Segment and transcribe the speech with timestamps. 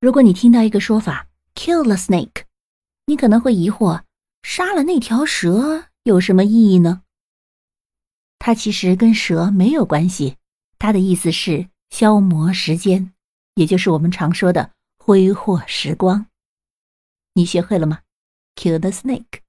[0.00, 1.26] 如果你听到一个说法
[1.56, 2.44] kill the snake
[3.06, 4.02] 你可能会疑惑
[4.44, 7.02] 杀了那条蛇有什么意义呢？
[8.38, 10.36] 它其实跟蛇没有关系
[10.78, 13.12] 它的意思是消磨时间
[13.56, 16.26] 也就是我们常说的挥霍时光。
[17.34, 18.02] 你学会了吗
[18.54, 19.40] ？Kill the snake